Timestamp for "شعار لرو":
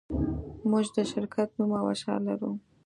2.01-2.51